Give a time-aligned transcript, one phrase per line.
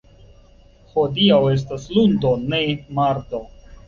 [0.93, 2.63] Hodiaŭ estas lundo, ne,
[3.01, 3.43] mardo.